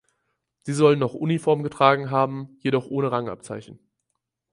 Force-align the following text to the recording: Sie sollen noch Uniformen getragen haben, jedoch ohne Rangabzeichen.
Sie 0.63 0.73
sollen 0.73 0.97
noch 0.97 1.13
Uniformen 1.13 1.61
getragen 1.61 2.09
haben, 2.09 2.57
jedoch 2.61 2.87
ohne 2.87 3.11
Rangabzeichen. 3.11 3.77